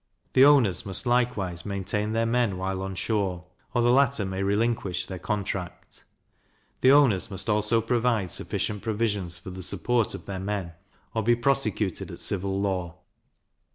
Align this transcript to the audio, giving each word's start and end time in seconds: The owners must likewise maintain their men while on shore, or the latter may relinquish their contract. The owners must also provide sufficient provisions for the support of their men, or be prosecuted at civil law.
The 0.33 0.43
owners 0.43 0.83
must 0.83 1.05
likewise 1.05 1.63
maintain 1.63 2.13
their 2.13 2.25
men 2.25 2.57
while 2.57 2.81
on 2.81 2.95
shore, 2.95 3.45
or 3.75 3.83
the 3.83 3.91
latter 3.91 4.25
may 4.25 4.41
relinquish 4.41 5.05
their 5.05 5.19
contract. 5.19 6.03
The 6.81 6.91
owners 6.91 7.29
must 7.29 7.47
also 7.47 7.81
provide 7.81 8.31
sufficient 8.31 8.81
provisions 8.81 9.37
for 9.37 9.51
the 9.51 9.61
support 9.61 10.15
of 10.15 10.25
their 10.25 10.39
men, 10.39 10.71
or 11.13 11.21
be 11.21 11.35
prosecuted 11.35 12.09
at 12.09 12.19
civil 12.19 12.59
law. 12.59 12.95